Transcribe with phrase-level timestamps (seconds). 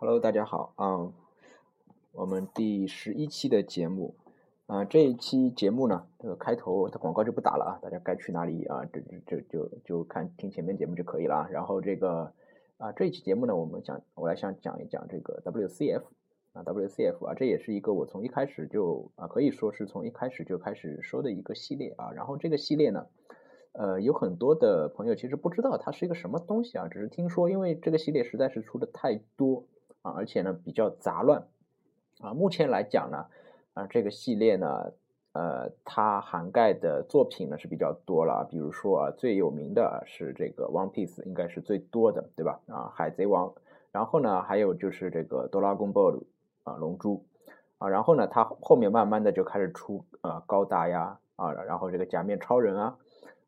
[0.00, 1.12] Hello，大家好啊，
[2.12, 4.14] 我们第十一期的节目
[4.68, 11.48] 啊，这一期节目呢，这个开头的广告就不打了啊，大家该去哪里啊，这这这就就看听前面节目就可以了。
[11.50, 12.32] 然后这个
[12.76, 16.04] 啊，这一期节目呢，我们讲，我来想讲一讲这个 WCF
[16.52, 22.12] 啊，WCF 啊，这也是一个我从一开始就啊，可以说是从一开始就开始说的一个系列啊。
[22.12, 23.06] 然后这个系列呢。
[23.72, 29.66] 呃，有很多的朋友其实不知道它是一个什么东西啊，只是听说，因为这个系列实在是出的太多
[30.02, 31.46] 啊，而且呢比较杂乱
[32.20, 32.34] 啊。
[32.34, 33.26] 目前来讲呢，
[33.74, 34.92] 啊这个系列呢，
[35.32, 42.60] 呃，它涵盖的作品呢是比较多了，比如说啊最有名的是这个 One Piece，应该是最多的，对吧？
[42.68, 43.52] 啊，海贼王，
[43.92, 46.22] 然后呢还有就是这个哆啦 A 梦
[46.64, 47.24] 啊，龙珠
[47.78, 52.98] 啊，然后呢它后面慢慢的就开始出啊高达呀啊，然后这个假面超人啊。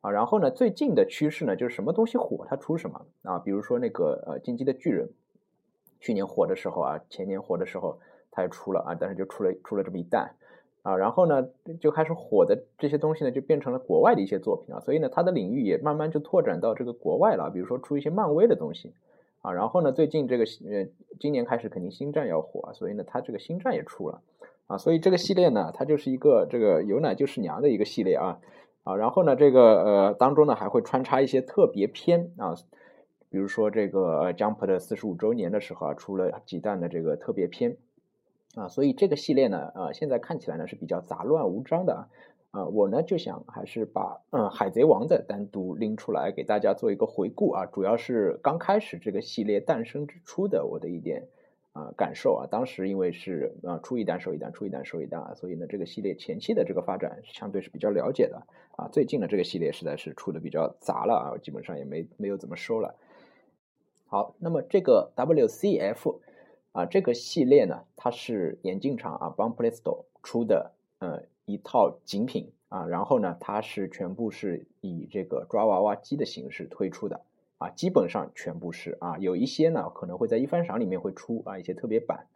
[0.02, 3.38] 啊，然后呢，最近的趋势呢，就是什么东西火，它出什么啊？
[3.38, 5.10] 比如说那个呃，进击的巨人，
[6.00, 7.98] 去年火的时候啊，前年火的时候，
[8.30, 10.34] 它也出了啊，但是就出了出了这么一弹
[10.82, 11.46] 啊，然后呢，
[11.80, 18.92] 就开始火的这些东西呢，就变成了国外的一些作品啊，所以呢，它的领域也慢慢就拓展到这个国外了，比如说出一些漫威的东西。
[19.42, 20.86] 啊，然后呢，最近这个呃，
[21.18, 24.20] 今年开始肯定星战要火，啊所以呢，它这个星战也出了。
[24.66, 28.38] 啊，所以这个系列呢，它就是一个这个有奶就是娘的一个系列啊。
[28.84, 32.54] 啊，然后呢，这个呃当中呢还会穿插一些特别篇啊，
[33.30, 37.76] 比如说这个 Jump 的四十五周年的时候啊，出了几弹的这个特别篇
[38.54, 42.08] 啊，所以这个系列呢，呃，现在看起来呢是比较杂乱无章的啊，
[42.50, 51.28] 啊，我呢就想还是把嗯海贼王的单独拎出来给大家做一个回顾啊，主要是刚开始这个系列诞生之初的我的一点。
[51.72, 58.42] 啊，感受啊，当时因为是啊出一单收一单，出一单收一单啊，所以呢，这个系列前期的这个发展相对是比较了解的
[58.76, 58.88] 啊。
[58.90, 62.96] 最近的这个系列实在是出的比较杂了啊，基本上也没没有怎么收了。
[64.12, 66.18] 好，那么这个 WCF
[66.72, 77.20] 啊，这个系列呢，它是眼镜厂啊 b o m p l a y Store 出的呃一套精品啊，然后呢，它是全部是以这个抓娃娃机的形式推出的。
[77.58, 82.26] 啊，基本上全部是啊，有一些呢可能会在一番赏里面会出啊一些特别版。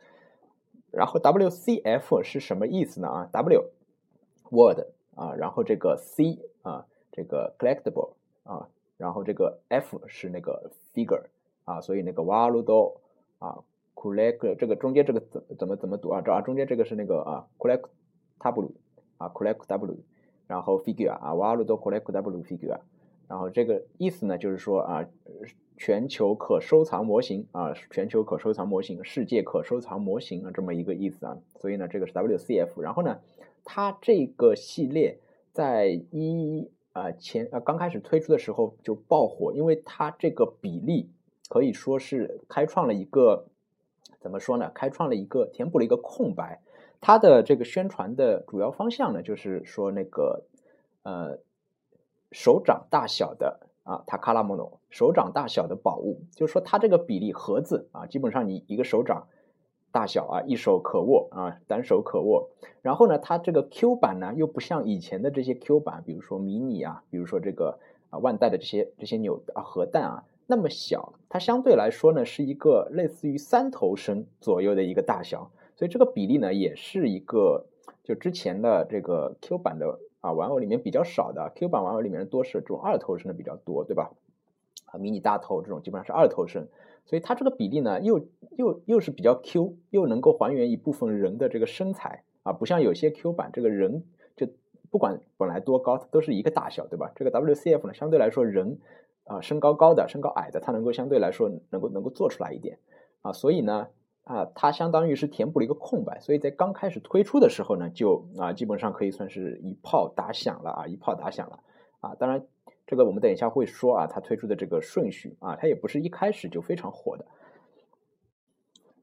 [0.93, 3.09] 然后 WCF 是什么意思呢？
[3.09, 3.65] 啊，W
[4.49, 4.79] Word
[5.17, 8.13] 啊，然后这个 C 啊，这个 Collectible
[8.45, 11.25] 啊，然后这个 F 是那个 Figure
[11.65, 12.99] 啊，所以那个 Valudo
[13.39, 13.65] 啊
[13.95, 16.21] ，Collect 这个中间这个怎怎么怎么读啊？
[16.21, 18.73] 这啊中间这个是那个啊 Collectable
[19.19, 19.99] 啊 Collectable，
[20.47, 22.81] 然后 Figure 啊 Valudo Collectable Figure。
[23.27, 25.09] 然后这个意思呢，就是说啊，
[25.79, 31.39] 全球可收藏模型啊，全球可收藏模型，世界可收藏模型啊，这么一个意思啊。
[31.57, 32.83] 所以呢，这个是 WCF。
[32.83, 33.21] 然后呢，
[33.65, 35.19] 它这个系列
[35.53, 41.11] 在一啊前啊刚开始推出的时候就爆火，因为它这个比例
[41.49, 43.47] 可以说是开创了一个
[44.21, 44.71] 怎么说呢？
[44.75, 46.61] 开创了一个填补了一个空白。
[47.01, 50.45] 它的这个宣传的主要方向呢，就是说那个
[51.03, 51.39] 呃。
[52.33, 59.29] 手掌大小的啊，塔卡拉莫诺，手掌大小的宝物，就是说它这个比例盒子啊，基本上你一个手掌
[59.93, 62.51] 大小啊，一手可握啊，单手可握。
[62.83, 67.79] 然后呢，它这个 Q 版呢，又不像以前的这些 Q 版，比如说迷你啊，比如说这个
[68.11, 77.67] 啊万代的这些这些扭啊核弹啊那么小，它相对来说呢是一个类似于三头身左右的一个大小，所以这个比例呢也是一个
[78.03, 79.99] 就之前的这个 Q 版的。
[80.25, 84.11] 啊，玩偶里面比较少的 Q 版玩偶里面多是这种二头身的比较多，对吧？
[84.87, 86.67] 啊，迷你大头这种基本上是二头身，
[87.05, 88.27] 所以它这个比例呢，又
[88.57, 94.03] 又又是比较 Q，又能够还原一部分人的这个身材啊，不像有些 Q 版这个人
[94.35, 94.49] 就
[94.91, 97.13] 不管本来多高，都是一个大小，对吧？
[97.15, 98.79] 这个 WCF 呢，相对来说人
[99.25, 102.79] 啊身高高的、身高矮的，他能够相对来说能够能够做出来一点
[103.23, 103.89] 啊，所以呢。
[104.27, 111.61] 啊，它相当于是填补了一个空白，所以在刚开始推出的时候呢，就啊基本上可以算是一炮打响了啊，一炮打响了
[112.01, 112.15] 啊。
[112.15, 112.47] 当然，
[112.87, 117.27] 这个我们等一下会说啊，它推出的这个顺序啊，它也不是一开始就非常火的。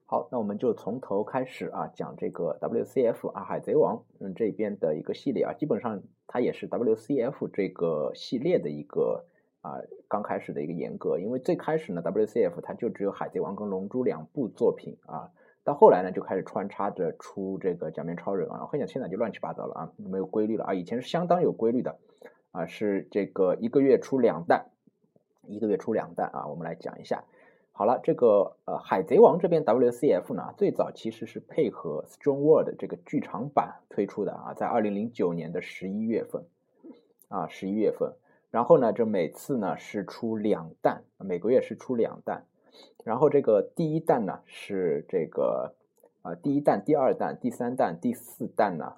[0.08, 9.24] 好，那我们就从头开始啊，讲这个 WCF 啊，海贼王嗯这边的一个系列啊，基本上它也是 WCF 这个系列的一个。
[9.62, 15.30] 啊，刚开始的一个严格，因为最开始呢，WCF 它就只有海贼王跟龙珠两部作品啊，
[15.64, 22.00] 到后来呢就开始穿插着出这个假面超人啊，我跟你讲，现在就乱七八糟了啊，没有规律了啊，以前是相当有规律的
[22.52, 24.72] 啊，是这个一个月出两弹，
[25.48, 27.24] 一个月出两弹啊，我们来讲一下。
[27.72, 36.46] 好了，这个呃海贼王这边 WCF 呢，最早其实是配合 Strong World 这个剧场版推出的啊，在二零零九年的十一月份
[37.30, 38.14] 啊，十一月份。
[38.52, 42.46] 然后呢，这每次呢是出两弹，每个月是出两弹。
[43.04, 45.74] 然后这个第一弹呢是这个
[46.22, 48.94] 啊第一弹、第二弹、第三弹、第四弹呢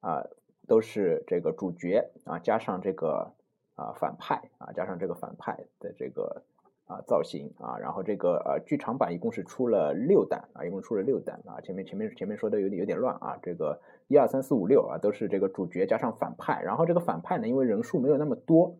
[0.00, 0.26] 啊
[0.66, 3.32] 都是这个主角啊加上这个
[3.74, 6.42] 啊反派啊加上这个反派的这个
[6.86, 18.76] 啊造型啊，然后这个呃剧场版一共是出了六弹啊，一共出了六弹啊，前面前面前面说的有点有点乱啊，这个一二三四五六啊都是这个主角加上反派，然后这个反派呢因为人数没有那么多，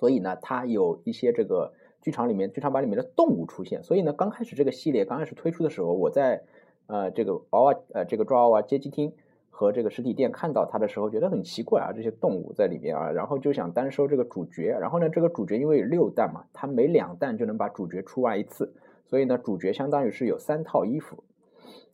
[0.00, 1.72] 所以呢它有一些这个。
[2.02, 6.42] 剧场里面，剧场版里面的动物出现，所以呢，刚开始这个系列刚开始推出的时候，我在
[6.86, 9.12] 呃这个娃娃呃这个抓娃娃街机厅
[9.50, 18.72] 和这个实体店看到它的时候，觉得很奇怪啊，这些动物在里面啊，然后就想单收这个主角，然后呢，这个主角因为有六弹嘛，它每两弹就能把主角出完一次，
[19.04, 21.22] 所以呢，主角相当于是有三套衣服，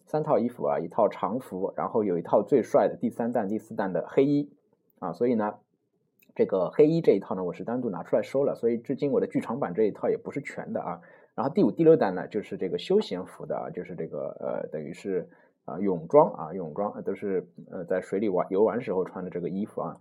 [0.05, 4.53] 三套衣服啊，一套常服，然后有一套最帅的第三弹、第四弹的黑衣
[5.01, 5.55] 啊，所以呢。
[6.37, 11.01] 这个黑衣这一套呢，我是单独拿出来收了，所以至今我的剧场版这一套也不是全的啊。
[11.35, 15.31] 然后第五、第六弹呢，就是这个休闲服的啊，就是这个呃，等于是
[15.65, 19.97] 啊泳装啊，泳装都是呃在水里玩游玩时候穿的这个衣服啊。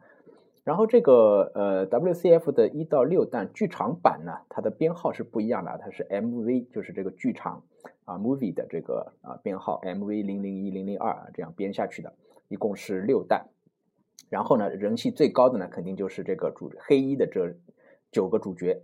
[0.65, 7.63] 然后这个呃 WCF 的一到六弹剧场版呢，它的编号是不一样的，它是 MV，就是这个剧场
[8.03, 12.11] 啊 movie 的这个啊编号 MV 零零一零零二这样编下去的，
[12.49, 13.45] 一共是六弹。
[14.35, 17.55] 然后呢，人气最高的呢，肯定就是这个主黑衣的这
[18.11, 18.81] 九个主角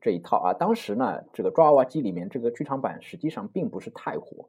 [0.00, 0.54] 这一套啊。
[0.54, 4.48] 当时呢，这个抓娃娃机里面这个剧场版实际上并不是太火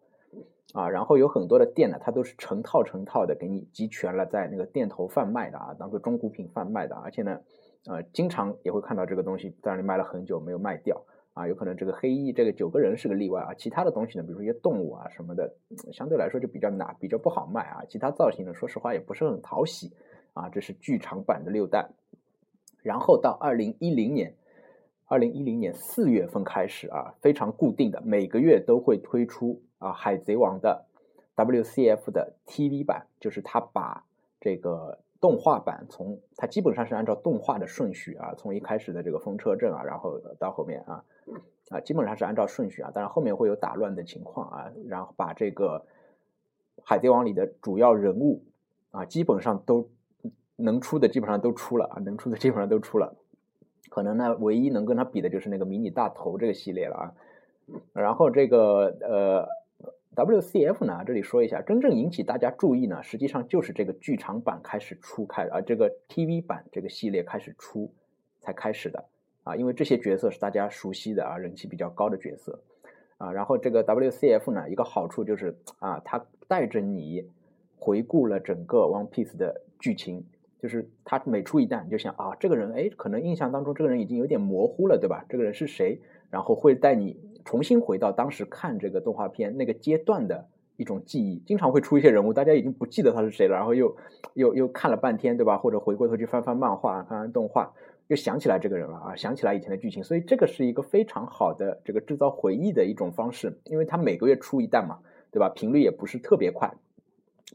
[0.72, 0.88] 啊。
[0.90, 6.96] 然后有很多的店呢，它都是成套成套的给你集全了，在那个店头贩卖的啊，当做中古品贩卖的。
[6.96, 7.38] 而且呢，
[7.88, 11.04] 呃，经常也会看到这个东西在那里卖了很久没有卖掉
[11.34, 11.46] 啊。
[11.50, 15.54] 有可能这个黑衣这个九个人是个例外啊，其他的东西呢，比如说一些动物啊什么的，
[15.92, 17.84] 相对来说就比较难，比较不好卖啊。
[17.90, 19.92] 其他造型呢，说实话也不是很讨喜。
[20.36, 21.92] 啊，这是剧场版的六弹，
[22.84, 24.36] 然后到二零一零年，
[25.06, 30.86] 二零一零年四月份开始啊，非常固定的每个月都会推出啊《海贼王》的
[31.38, 34.04] WCF 的 TV 版，就是他把
[34.42, 41.06] 这个动画版从它基本上是按照动画的顺序啊，从一开始的这个风车阵啊，然后到后面啊
[41.70, 45.86] 啊，基本上是按照顺序啊，当然后面会有打乱的情况啊，然后把这个
[46.84, 48.44] 《海贼王》里的主要人物
[48.92, 49.90] 啊，基本上都。
[50.57, 53.16] 能出的基本上都出了啊，能出的基本上都出了，
[53.90, 57.13] 可能呢，唯一能跟他比的就是那个迷你大头这个系列了啊。
[57.94, 59.48] 然后这个呃
[60.16, 67.92] ，WCF 呢，这里说一下，真正引起大家注意呢，实际上就是这个剧场版开始出开啊，这个 TV 版这个系列开始出
[68.40, 69.04] 才开始的
[69.44, 72.62] 啊，因为这些角色是大家熟悉的啊，人气比较高的角色
[73.18, 73.31] 啊。
[73.31, 77.28] 然后这个 WCF 呢，一个好处就是啊，它带着你
[77.78, 80.24] 回顾了整个 One Piece 的剧情。
[80.66, 85.24] 就是他每出一弹，就想啊，这个人哎，可能印象当中这个人已经有点模糊了，对吧？
[85.30, 86.02] 这个人是谁？
[86.32, 91.38] 然后会带你重新回到当时看这个动画片那个阶段的一种记忆。
[91.46, 93.96] 经常会出一些人物，大家已经不记得他是谁了，然后又
[94.34, 95.56] 又又看了半天，对吧？
[95.56, 97.72] 或者回过头去翻翻漫画、看看动画，
[98.08, 100.04] 又想起来这个人了啊，想起来以前的剧情。
[100.04, 104.98] 所以这个是一个非常好的这个制造回忆的一种方式，因为他每个月出一弹嘛，
[105.30, 105.48] 对吧？
[105.50, 106.74] 频率也不是特别快。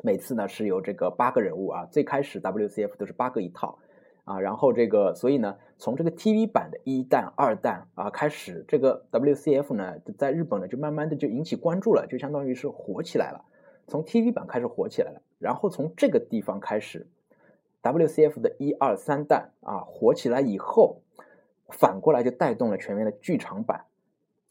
[0.03, 3.79] 每次呢是有这个八个人物啊，最开始 WCF 都是八个一套
[4.25, 13.45] 啊，然后这个所以呢，从这个 TV 版的一弹、二弹啊开始，这个 WCF 呢在日本呢就慢慢的就引起关注了，就相当于是火起来了。
[13.87, 17.07] 从 TV 版开始火起来了，然后从这个地方开始
[17.83, 21.03] ，WCF 的一二三弹啊火起来以后，
[21.69, 23.85] 反过来就带动了全面的剧场版。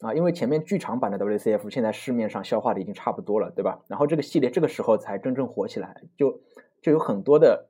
[0.00, 3.82] 啊，因为前面剧场版的 WCF 现在市面上消化的已经差不多了，对吧？
[3.86, 6.40] 然后这个系列这个时候才真正火起来，就
[6.80, 7.68] 就有很多的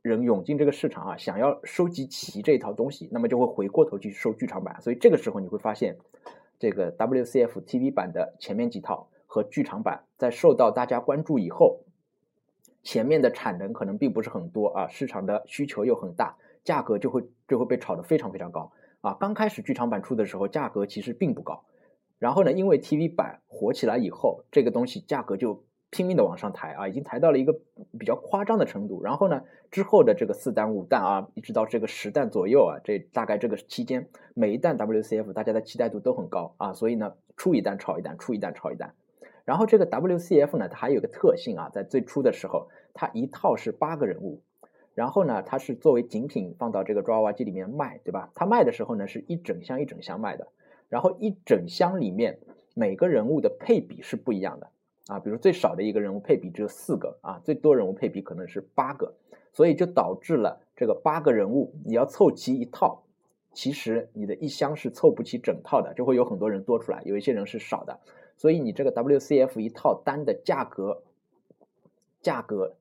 [0.00, 4.80] 人涌进这个市场啊，想要收集齐这一套东西，那么就会回过头去收剧场版。
[4.80, 5.96] 所以这个时候你会发现，
[6.60, 11.80] 这个 WCF TV 版的前面几套和剧场版在受到大家关注以后，
[12.84, 18.70] 前面的产能可能并不是很多啊，市场的需求又很大，价格就会就会被炒得非常非常高。
[19.04, 21.62] 啊，刚开始剧场版出的时候，价格其实并不高，
[22.18, 27.52] 然后呢，因为 TV 版火起来以后，这个东西价格就拼命的往上抬啊，已经抬到了一个
[27.98, 29.02] 比较夸张的程度。
[29.02, 38.94] 然后呢，之后的这个四弹、五弹啊，一直到这个十弹左右啊，这大概这个期间，每一弹 WCF 大家的期待度都很高啊，所以呢，出一弹炒一弹，出一弹炒一弹。
[39.44, 44.40] 然后这个 WCF 呢，它还有个特性啊，在最初的时候，它一套是八个人物。
[44.94, 48.30] 然后呢，它是作为精品放到这个抓娃娃机里面卖，对吧？
[48.34, 50.48] 它卖的时候呢，是一整箱一整箱卖的。
[50.88, 52.38] 然后一整箱里面
[52.74, 54.68] 每个人物的配比是不一样的
[55.08, 59.14] 啊，比如最少的一个人物配比只有四个啊，最多人物配比可能是八个，
[59.52, 63.02] 所以就导致了这个八个人物你要凑齐一套
[63.52, 67.98] 其实你的一箱是凑不齐整套的，就会有很多人多出来，有一些人是少的，
[68.36, 71.02] 所以你这个 WCF 一套单的价格，
[72.20, 72.76] 价格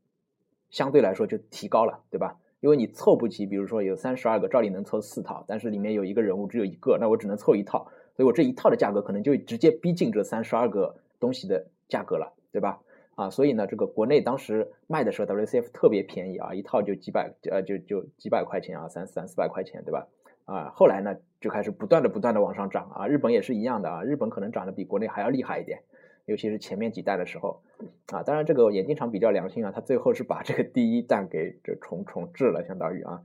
[0.74, 2.36] 相对来说就提高了，对吧？
[2.60, 7.86] 因为你凑不齐，比如说有三十二个，照理能凑四套，但是里面有一个人物只有一个，那我只能凑一套，
[8.18, 12.80] 所以我这一套的价格可能就直接逼近这三十二个东西的价格了，对吧？
[13.15, 20.08] 啊，所以呢，这个国内当时卖的时候，WCF 特别便宜啊，一套就几百，呃，就就几百块钱啊，三三四百块钱，对吧？
[20.46, 25.84] 啊，后来呢，就开始不断的不断的往上涨啊，日本也是一样的啊，日本可能涨得比国内还要厉害一点，
[26.25, 27.62] 尤其是前面几代的时候，
[28.12, 33.22] 啊，当然这个眼镜厂比较良心啊，他最后是把这个第一弹给这重重置了，相当于啊。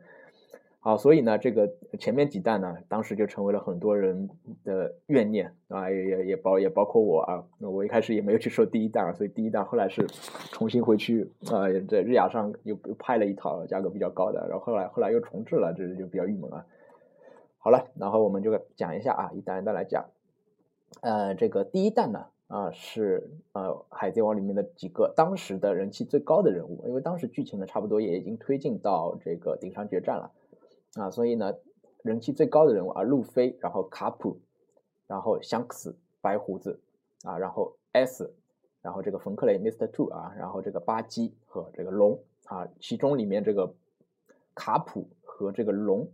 [0.80, 4.30] 好，所以呢，这个前面几弹呢，当时就成为了很多人
[4.64, 7.44] 的怨念啊，也也也包也包括我啊。
[7.58, 10.06] 我一开始也没有去收第一弹，所以第一弹后来是
[10.52, 16.64] 重新回去啊，在日亚上又又拍了一套价格比较高的，然后后来后来又重置了，这就比较郁闷啊。
[17.58, 20.06] 好了，然后我们就讲一下啊，一弹一弹来讲。
[21.02, 30.32] 呃，这个第一弹呢啊是呃海贼王里面的几个当时的人气最高的人物，因为当时剧情呢差不多也已经推进到这个顶上决战了。
[30.94, 31.54] 啊，所以呢，
[32.02, 34.40] 人气最高的人物啊，路飞，然后卡普，
[35.06, 36.80] 然后香克斯，白胡子，
[37.22, 38.34] 啊，然后 S，
[38.80, 39.88] 然后这个冯克雷，Mr.
[39.90, 43.74] Two 啊，然后这个巴基和这个龙啊，其中里面这个
[44.54, 46.08] 卡普和这个龙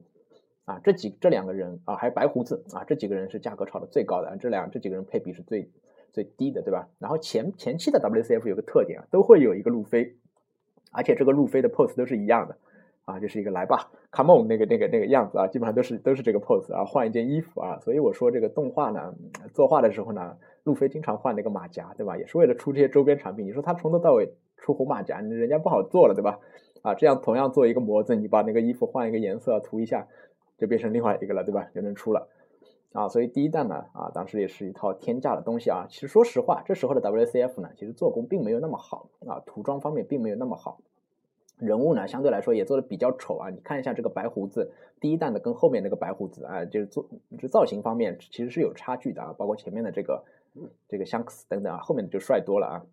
[0.64, 5.70] 啊，这几这两个人啊，还有白胡子啊，这几个人是价格炒的最高的，这两这几个人配比是最
[6.14, 6.88] 最低的，对吧？
[6.98, 10.14] 然后前前期的 WCF 有个特点啊，都会有一个路飞，
[10.92, 12.56] 而且这个路飞的 pose 都是一样的。
[13.04, 19.14] 啊，就是一个来吧，come on 那个那个那个样子啊，基本上都是都是这个 pose 啊，换一件衣服啊，所以我说这个动画呢，
[19.52, 22.16] 作画的时候呢，路飞经常换那个马甲，对吧？
[22.16, 23.44] 也是为了出这些周边产品。
[23.44, 26.38] 你说他从头到尾出红马甲，人家不好做了，对吧？
[26.80, 30.06] 啊，这样同样做一个模子，你把那个衣服换一个颜色涂一下，
[30.56, 31.68] 就变成另外一个了，对吧？
[31.74, 32.26] 就能出了。
[32.94, 35.84] 啊，所以第一弹呢，啊，当时也是一套天价的东西啊。
[35.90, 40.78] 其实说实话，这时候的 WCF 呢，其实做工并没有那么好啊，涂装方面并没有那么好。
[41.58, 43.50] 人物呢，相对来说也做的比较丑啊。
[43.50, 44.70] 你看一下这个白胡子，
[45.00, 49.34] 第一弹的跟后面那个白胡子啊，就是做这造型方面其实是有差距的啊。
[49.36, 50.22] 包括前面的这个
[50.88, 52.86] 这个香克斯等等啊，后面的就帅多了啊。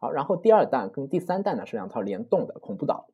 [0.00, 3.06] 好，然后第二弹跟第三弹呢是两套联动的恐怖岛，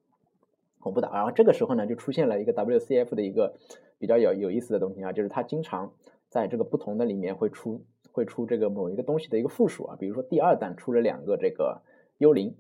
[0.81, 1.13] 恐怖岛。
[1.13, 3.55] 然后这个时候呢，就出现了一个 WCF 的一个
[3.99, 5.93] 比较有有意思的东西啊，就是它经常
[6.35, 9.97] 在这个不同的里面会出会出这个某一个东西的一个附属啊。
[10.01, 11.83] 比如说第二弹出了两个这个
[12.19, 12.57] 幽灵。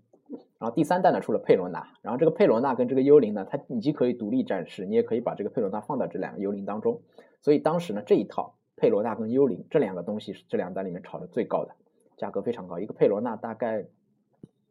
[0.58, 7.02] 然后第三弹呢出了佩罗娜，然后这个佩罗娜跟这个幽灵呢，它你既可以独立展示，你也可以把这个佩罗娜放到这两个幽灵当中。
[7.42, 11.74] 所以当时呢这一套佩罗娜跟幽灵这两个东西是这两代里面炒的最高的，
[12.16, 12.78] 价格非常高。
[12.78, 13.84] 一个佩罗娜大概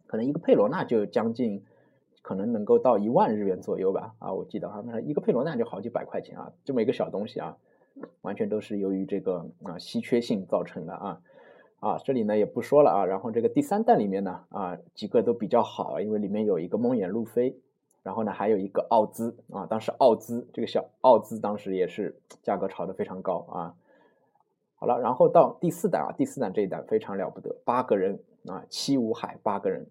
[0.07, 1.63] 可能一个佩罗娜就将近
[2.23, 4.15] 可能能够到一万日元左右吧。
[4.17, 7.57] 啊，我记得啊，那一个佩罗娜就好几百块钱啊，这么一个小东西啊，
[8.21, 11.21] 完全都是由于这个啊稀缺性造成的啊。
[11.79, 17.57] 啊，这里呢也不说了啊，然后这个第三弹里面呢，啊几个都比较好，因为里面有一个梦魇路飞，
[18.03, 23.75] 然后呢还有一个奥兹啊，当时奥兹这个小奥兹当时也是价格炒得非常高啊。
[24.75, 29.87] 好了，然后到第四弹啊，第四弹这一弹非常了不得，八个人啊，七武海八个人，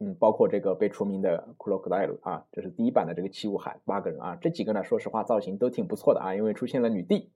[0.00, 7.30] 嗯，包括这个被除名的库洛克戴鲁啊，这是第一版的这个七武海八个人啊，这几个呢说实话造型都挺不错的啊，因为出现了女帝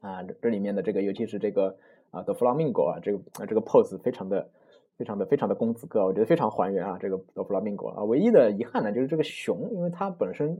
[0.00, 1.76] 啊，这里面的这个尤其是这个。
[2.10, 4.48] 啊，The Flamingo 啊，这个这个 pose 非常的、
[4.96, 6.96] 非常的、非常的公子哥，我觉得非常还原啊。
[6.98, 10.58] 这个 The Flamingo 啊，唯一的遗憾呢就是这个熊，因为它本身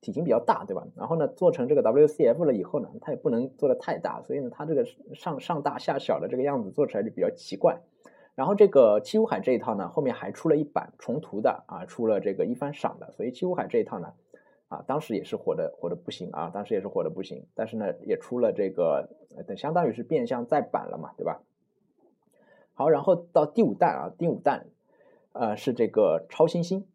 [0.00, 0.86] 体型比较大，对吧？
[0.96, 7.78] 然后呢，做成这个 WCF 了以后呢，它也不能做的太大，所以呢，它这个上上大下小的这个样子做出来就比较奇怪。
[8.34, 14.12] 然后这个七武海这一套呢，后面还出了一版重涂的啊，出了这个一番赏的，所以七武海这一套呢。
[14.68, 16.48] 啊，当时也是火的，火的不行啊！
[16.48, 19.06] 当时也是火的不行，但是呢，也出了这个，
[19.46, 21.42] 等相当于是变相再版了嘛，对吧？
[22.72, 24.64] 好，然后到第五弹啊，第五弹，
[25.34, 26.86] 呃，是这个超新星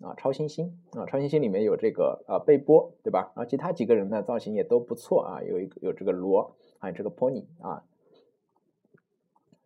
[0.00, 3.32] 啊，超新星啊，超新星里面有这个呃贝波，对吧？
[3.36, 7.84] 然后其他几个人呢，造型也都不错啊，有一个有这个罗，还有这个 pony 啊。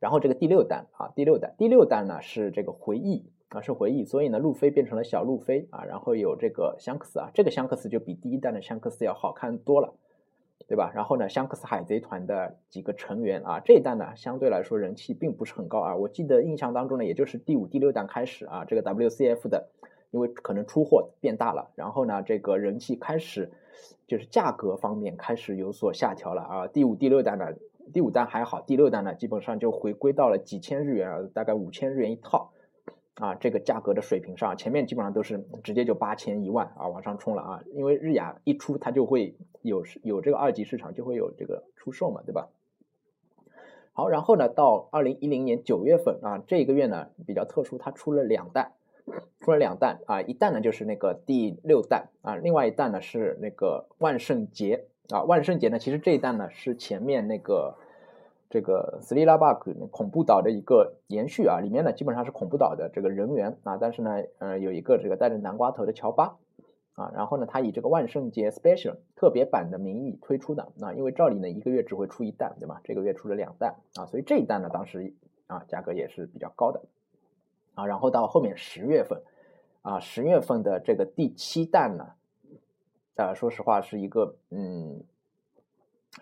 [0.00, 3.30] 然后这个第六弹啊，第六弹，第六弹呢是这个回忆。
[3.50, 9.92] 啊，是回忆，所以呢，路飞变成了小路飞啊，然后有这个香克斯啊，这个香克斯就比第一弹的香克斯要好看多了，
[10.68, 10.92] 对吧？
[10.94, 19.68] 然后呢，香克斯海贼团的几个成员啊，这一代呢相对来说人气并不是很高啊，我记得印象当中呢，也就是第五、第六弹开始啊，这个 WCF 的，
[20.12, 23.50] 因为可能出货变大了，然后呢，这个人气开始
[24.06, 27.46] 就是价格方面开始有所下调了啊，第五、第六弹呢，
[27.92, 32.52] 第五弹还好，第六弹呢基本上就回归到了几千日元啊，大概五千日元一套。
[33.14, 42.48] 啊这个价格的水平上，前面基本上都是直接就八千一万啊往上冲了啊，因为日亚一出它就会有有这个二级市场就会有这个出售嘛，对吧？
[43.92, 48.72] 好，然后呢，到二零一零年九月份啊，这一个月呢比较特殊，它出了两弹，
[49.40, 57.76] 出了两弹啊，一弹呢就是那个第六弹啊，另外一弹呢是那个万圣节啊，万圣节呢其实这一弹呢是前面那个
[58.48, 66.36] 这个斯里拉巴克恐怖岛的一个延续啊，里面呢基本上是恐怖岛的这个人员啊，但是呢，呃，有一个这个戴着南瓜头的乔巴。
[66.94, 70.70] 啊，然后呢，他以这个万圣节 Special 特别版的名义推出的。
[70.76, 72.82] 那因为照理呢，一个月只会出一弹，对吧？
[72.84, 75.14] 这个月出了两弹啊，所以这一弹呢，当时
[75.46, 76.82] 啊价格也是比较高的
[77.74, 77.86] 啊。
[77.86, 79.22] 然后到后面十月份
[79.80, 82.06] 啊，十月份的这个第七弹呢，
[83.20, 85.04] 啊，说实话是一个嗯，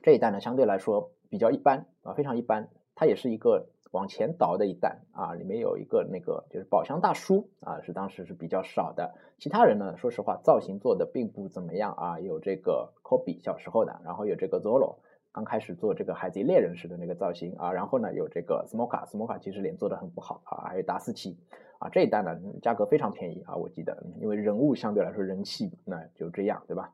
[0.03, 3.69] 这一弹呢相对来说比较一般啊，非常一般，它也是一个。
[3.91, 9.15] 往前倒的一弹啊，里面有一个那个就是宝箱大叔啊，是当时是比较少的。
[9.39, 12.21] 其他人呢，说实话造型做的并不怎么样啊。
[12.21, 14.97] 有这个 Kobe 小时候的，然后有这个 Zoro
[15.33, 21.39] 刚开始做这个海贼猎人时的那个造型啊，然后呢有这个 Smoka，Smoka 其实脸做的很不好啊，还有达斯奇
[21.79, 26.93] 啊这一弹呢价格非常便宜啊，我记得，因为人物相对来说人气那就这样对吧？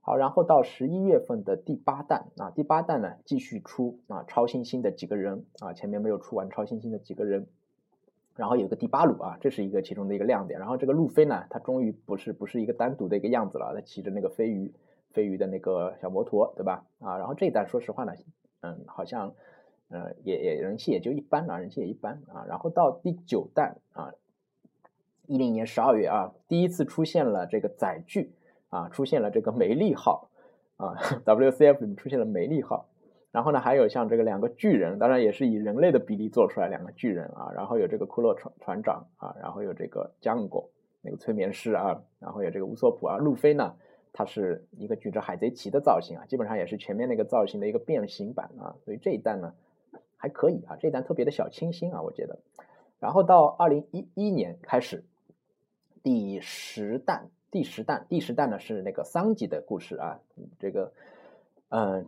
[0.00, 7.46] 好，然后到十一月份的第八弹啊，第八弹呢继续出啊超新星的几个人啊，前面没有出完超新星的几个人，
[8.34, 10.58] 然后有个第八路啊，这是一个其中的一个亮点。
[10.58, 14.72] 然后这个路飞呢，它终于不是不是一个单独的一个样子了，它骑着那个飞鱼
[15.10, 16.86] 飞鱼的那个小摩托，对吧？
[17.00, 18.12] 啊，然后这一弹说实话呢，
[18.62, 19.34] 嗯，好像
[19.90, 22.44] 嗯也也人气也就一般啊，人气也一般啊。
[22.48, 24.12] 然后到第九代啊，
[25.26, 28.32] 一零年十二月啊，第一次出现了这个载具。
[28.70, 30.28] 啊，出现了这个梅利号
[30.76, 30.92] 啊，
[31.24, 32.86] WCF 里面出现了梅利号，
[33.30, 40.68] 然后呢，还有像这个两个巨人，当然也是以人类的比例做出来两个巨人啊，然后有这个库洛船船长啊，然后有这个江果
[41.00, 43.74] 那个催眠师啊，然后有这个乌索普啊，路飞呢，
[44.12, 49.54] 他是一个举着海贼旗的造型啊，基本上也是前面那个造型的一个变形版啊，所以这一代呢
[50.18, 52.40] 还可以啊，这一弹特别的小清新啊，我觉得，
[53.00, 55.04] 然后到二零一一年开始
[56.02, 57.30] 第十弹。
[57.50, 60.20] 第十弹，第十弹呢是那个桑吉的故事啊，
[60.58, 60.92] 这个，
[61.70, 62.06] 嗯，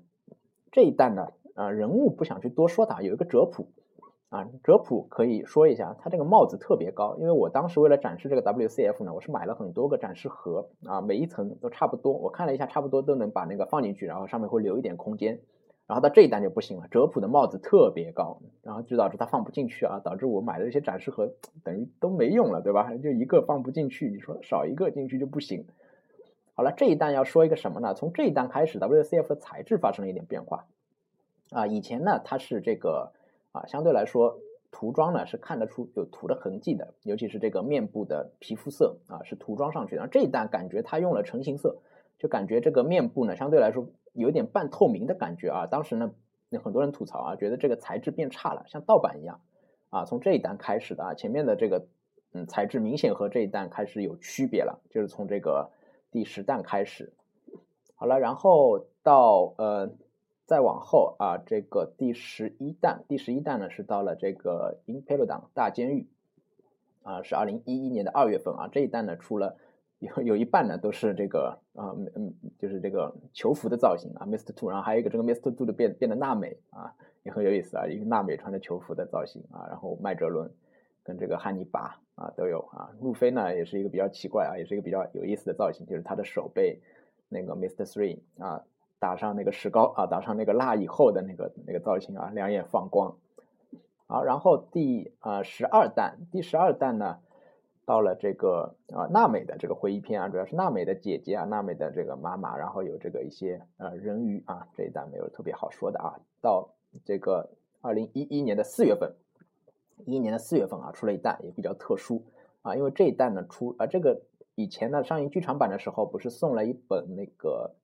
[0.71, 3.69] 这一弹呢，啊，人物不想去多说它，有一个哲普，
[4.29, 15.41] 啊，哲普可以说一下，他这个帽子特别高，因为我当时为了展示这个 WCF 呢，我是买了很多个展示盒啊，每一层都差不多，我看了一下，差不多都能把那个放进去，然后上面会留一点空间。
[15.91, 21.33] 然后到这一单就不行了，哲普的帽子特别高，然后就导致它放不进去啊，导致我买的这些展示盒
[21.65, 22.95] 等于都没用了，对吧？
[23.03, 25.67] 就一个放不进去，你说少一个进去就不行。
[26.55, 27.93] 好了，这一单要说一个什么呢？
[27.93, 30.67] 从这一单开始，WCF 的材质发生了一点变化
[31.51, 31.67] 啊。
[31.67, 33.11] 以前呢，它是这个
[33.51, 34.39] 啊，相对来说
[34.71, 40.07] 涂装呢是看得出有涂的痕迹的，尤其是这个面部的皮肤色啊是涂装上去的。
[40.07, 41.79] 这一单感觉它用了成型色，
[42.17, 43.89] 就感觉这个面部呢相对来说。
[44.13, 45.67] 有点半透明的感觉啊！
[45.71, 46.13] 当时呢，
[46.49, 49.41] 有很多人吐槽啊，觉得这个材质变差了，像盗版一样
[49.91, 50.05] 啊。
[50.05, 51.87] 从这一弹开始的啊，前面的这个
[52.33, 55.71] 嗯材质明显和这一弹开始有区别了，就是从这个
[56.11, 57.13] 第十弹开始。
[57.95, 59.93] 好了，然后到呃
[60.47, 66.09] 再往后啊，这个第十一弹，第十一弹呢是到了这个 Imperial 党大监狱
[67.05, 69.57] 啊，是二零一一年的二月份啊，这一弹呢出了。
[70.01, 74.55] 有有一半呢都是这个啊嗯就是这个囚服的造型啊，Mr.
[74.55, 75.55] Two，然后还有一个这个 Mr.
[75.55, 80.51] Two 的变变得娜美啊，也很有意思啊，一个娜美穿着囚服的造型啊，然后麦哲伦
[81.03, 86.81] 跟这个汉尼拔啊都有啊，路飞呢也是一个比较奇怪啊，也是一个比较有意思的造型，就是他的手被
[87.29, 87.85] 那个 Mr.
[87.85, 88.65] Three 啊
[88.99, 93.19] 打上那个石膏啊，打上那个蜡以后的那个那个造型啊，两眼放光。
[94.07, 97.19] 好，然后第啊十二弹，第十二弹呢。
[97.91, 106.21] 到了这个啊，娜美的这个回忆篇啊，主要是娜美的姐姐啊，娜美的这个妈妈，然后有这个一些呃人鱼啊，这一段没有特别好说的啊。
[106.41, 106.73] 到
[107.05, 107.51] 这个
[107.81, 109.17] 二零一一年的四月份，
[110.07, 112.25] 一一年的四月份啊，出了一弹也比较特殊
[112.63, 114.23] 啊，因为这一弹呢出啊，这个
[114.55, 117.75] 以前呢上映剧场版的时候，不是送了一本那个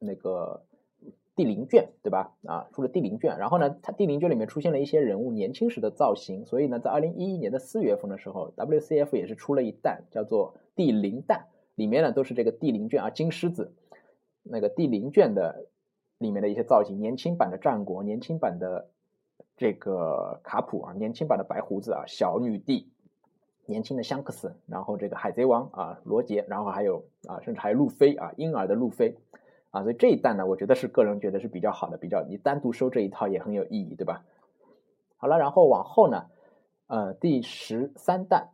[0.00, 0.66] 那个。
[1.36, 2.32] 第零卷对吧？
[2.46, 13.72] 啊，出了第零卷，然后呢，它第零卷里面出现了一些人物年轻时的造型，所以呢，在二零一一年的四月份的时候，WCF 也是出了一弹，叫做第零弹，里面呢都是这个第零卷啊，金狮子
[14.44, 15.66] 那个第零卷的
[16.18, 18.90] 里面的一些造型，年轻版的战国，年轻版的
[19.56, 22.88] 这个卡普啊，年轻版的白胡子啊，小女帝，
[23.66, 29.16] 年轻的香克斯，然后这个海贼王啊，罗杰，然后还有啊，甚至还有路飞啊，婴儿的路飞。
[29.74, 34.24] 啊，所以这一弹呢，我觉得是个人觉得是比较好的，比较你单独收这一套也很有意义，对吧？
[35.16, 36.26] 好了，然后往后呢，
[36.86, 38.50] 呃，第十三弹，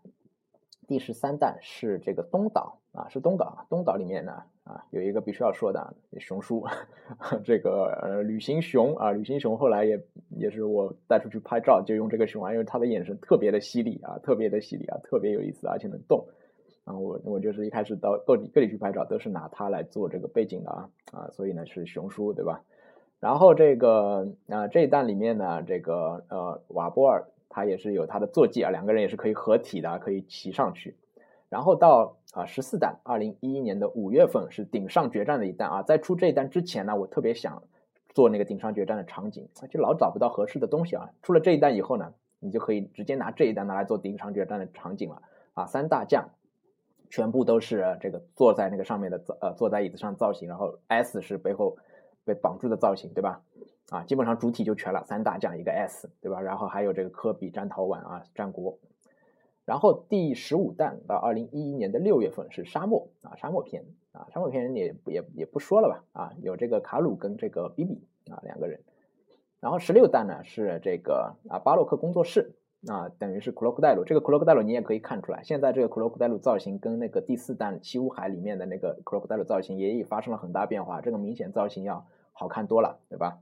[0.88, 3.66] 第十三弹是这个东岛啊，是东岛。
[3.68, 6.64] 东岛里面呢啊，有一个必须要说的熊叔，
[7.44, 16.26] 这个呃旅行熊啊，旅行熊后来也也是我带出去拍照就用这个熊啊，因为他的眼神特别的犀利啊，特别的犀利啊，特别有意思，而且能动。
[16.84, 22.62] 啊，我我就是一开始到各地各地去拍照，都是拿它来做这个背景的啊啊，所以呢是熊叔对吧？
[23.20, 30.96] 然后这个啊这一弹里面呢，这个呃瓦波尔他也是有他的坐骑啊，两个人也是可以合体的，可以骑上去。
[31.50, 37.62] 然后到啊十四弹，二零一一年的五月份是顶上决战的一弹啊，在出这一弹之前呢，我特别想
[38.14, 41.10] 做那个顶上决战的场景，就老找不到合适的东西啊。
[41.22, 45.20] 出了这一弹以后呢，你就可以直接拿这一弹拿来做顶上决战的场景了
[45.54, 46.30] 啊，三大将。
[47.10, 51.76] 全部都是这个坐在那个上面的呃坐在椅子上造型，然后 S 是背后
[52.24, 53.42] 被绑住的造型，对吧？
[53.90, 56.40] 啊，基本上主体就全了，三大将一个 S，对吧？
[56.40, 58.78] 然后还有这个科比战陶宛啊战国，
[59.64, 68.80] 然后第十五弹到二零一一年的六月份是沙漠啊沙漠篇啊沙漠篇也也也不说了吧啊有这个卡鲁跟这个比比啊两个人，
[69.58, 72.52] 然后十六弹呢是这个啊巴洛克工作室。
[72.88, 83.38] 啊，等于是库洛克戴鲁，这个库洛克戴鲁你也可以看出来，现在这个库洛克戴鲁造型跟那个第四弹七乌海里面的那个库洛克戴鲁造型也已发生了很大变化，这个明显造型要好看多了，对吧？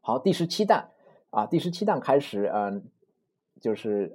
[0.00, 0.88] 好，第十七弹
[1.30, 2.82] 啊，第十七弹开始，嗯，
[3.60, 4.12] 就是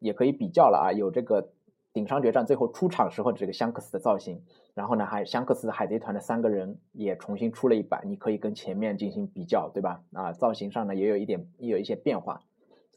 [0.00, 1.48] 也可以比较了啊，有这个
[1.94, 4.42] 顶上决战最后出场时候这个香克斯的造型，
[4.74, 10.02] 然后呢，还有香克斯海贼团的三个人也重新出了一版，你可以跟前面进行比较，对吧？
[10.12, 12.42] 啊，造型上呢也有一点也有一些变化。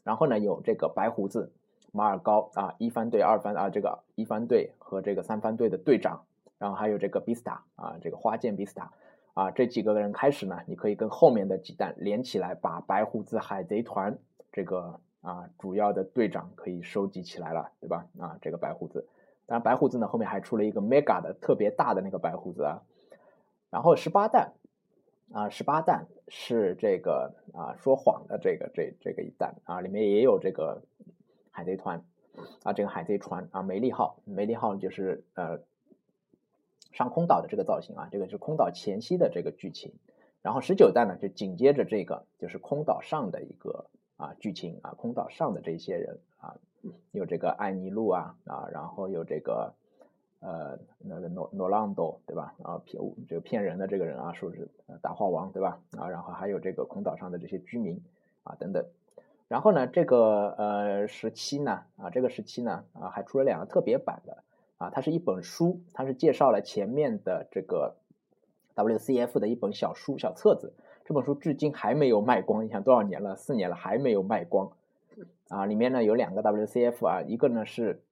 [0.04, 1.50] 然后呢，有这个白胡子
[1.90, 6.24] 马尔高啊，一番队、二番啊，这个一番队和这个三番队的队长，
[6.58, 8.92] 然后还有这个比斯塔啊，这个花剑比斯塔
[9.32, 14.18] 啊，这几个人开始呢，你可以跟后面的几弹连起来，把白胡子海贼团
[14.52, 18.06] 这个啊主要的队长可以收集起来了，对吧？
[18.20, 19.08] 啊，这个白胡子，
[19.46, 22.82] 当然白胡子呢后面还出了一个 mega 的特别大的那个白胡子啊，
[23.70, 24.52] 然后十八弹。
[25.34, 30.84] 啊，十八弹是这个啊说谎的这个这这个一弹啊，里面也有这个
[31.50, 32.04] 海贼团
[32.62, 35.58] 啊，这个海贼船啊，梅利号，梅利号就是呃
[36.92, 39.94] 上空岛的这个造型啊，这个是空岛前期的这个剧情。
[40.40, 46.58] 然后十九弹呢，就紧接着这个就是空岛上的一个啊剧情啊，空岛上的这些人啊，
[47.10, 49.74] 有这个艾尼路啊啊，然后有这个。
[50.46, 52.54] 呃，那个诺诺朗多对吧？
[52.62, 54.68] 啊，骗这个骗人的这个人啊，说是
[55.00, 55.80] 大话王对吧？
[55.96, 57.98] 啊，然后还有这个空岛上的这些居民
[58.42, 58.84] 啊等等。
[59.48, 64.44] 然后呢，这个呃时期呢，啊这个时期呢，啊还出了两个特别版的
[64.76, 67.94] 啊，它是一本书，它是介绍了前面的这个
[68.74, 70.74] WCF 的一本小书小册子。
[71.06, 73.34] 这本书至今还没有卖光，你想多少年了？
[73.34, 74.72] 四年了还没有卖光
[75.48, 75.64] 啊！
[75.64, 78.02] 里面呢有两个 WCF 啊，一个呢是。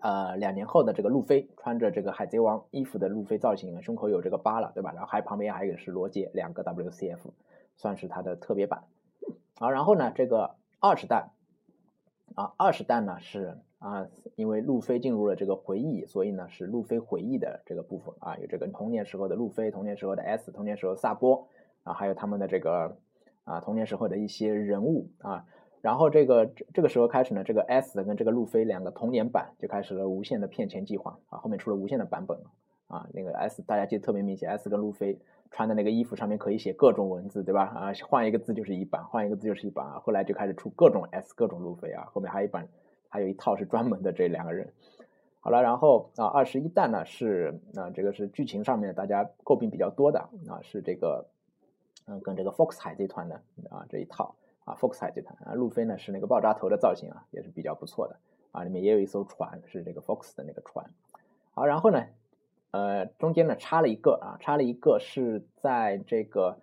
[0.00, 4.92] 呃，两年后的这个路飞穿着这个海贼王衣服的路飞造型，胸口有这个疤了，对吧？
[4.92, 7.20] 然后还旁边还有是罗杰，两个 WCF，
[7.76, 8.84] 算是它的特别版。
[9.58, 11.30] 啊，然后呢，这个二十弹，
[12.34, 21.48] 啊，二十弹呢是啊，因为路飞进入了这个回忆，所以呢是路飞回忆的这个部分啊，有这个童年时候的路飞，童年时候的 S，童年时候萨波，
[21.82, 22.98] 啊，还有他们的这个
[23.44, 25.46] 啊童年时候的一些人物啊。
[25.80, 32.38] 然后这个这个时候开始呢，这个 S 跟这个路飞两个童年版就开始了无限的骗钱计划啊，后面出了无限的版本
[32.88, 35.18] 啊，那个 S 大家记得特别明显，S 跟路飞
[35.50, 37.64] 穿的那个衣服上面可以写各种文字，对吧？
[37.66, 40.00] 啊，换一个字就是一版，换一个字就是一版啊。
[40.00, 42.68] 后来就开始出各种 S 各种路飞啊，后面还有一版，
[43.08, 44.72] 还有一套是专门的这两个人。
[45.40, 51.26] 好了，然后啊，二十一弹呢是啊，这个是剧情上面大家诟病比较多的啊，是这个
[52.06, 53.36] 嗯跟这个 Fox 海贼团的
[53.70, 54.34] 啊这一套。
[54.68, 58.16] 啊，Fox 海贼团啊，路飞呢是那个爆炸头的造型啊，也是比较不错的
[58.52, 58.62] 啊。
[58.64, 60.84] 里面也有一艘船，是这个 Fox 的那个船。
[61.54, 62.04] 好，然后呢，
[62.72, 66.58] 呃，中间呢插了一个啊，插了一个是在这个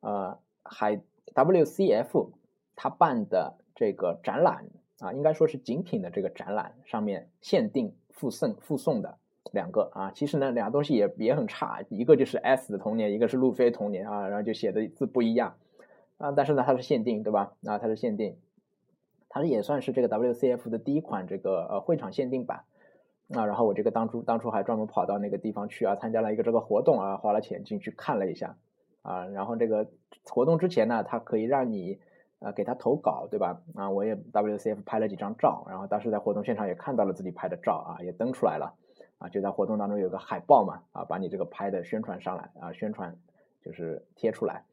[0.00, 1.00] 呃海
[1.34, 2.30] WCF
[2.76, 4.64] 他办的这个展览
[5.00, 9.18] 啊，应该说是精品的这个展览上面限定附赠附送的
[9.52, 10.10] 两个啊。
[10.14, 15.54] 其实呢，两个东西也也很差，一个就是 S 的童年，一个是路飞童年啊，然后就写的字不一样。
[16.20, 17.54] 啊，但是呢，它是限定，对吧？
[17.64, 18.38] 啊，它是限定，
[19.30, 22.64] 它也算是这个 WCF 的第一款这个呃会场限定版。
[23.34, 28.56] 啊，然后我这个当初当初还专门跑到那个地方去啊，参加了一个这个活动啊，花了钱进去看了一下
[29.02, 29.26] 啊。
[29.28, 29.88] 然后这个
[30.24, 32.00] 活动之前呢，它可以让你
[32.40, 33.62] 呃给他投稿，对吧？
[33.76, 38.74] 啊，我也 WCF 拍了几张照，然后当时在活动现场也看到了自己拍的照啊，也登出来了
[39.18, 43.16] 啊，就在活动当中有个海报嘛，啊，把你这个拍的宣传上来啊，宣传
[43.64, 44.64] 就是贴出来。